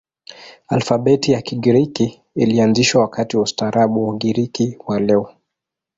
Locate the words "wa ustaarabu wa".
3.37-4.13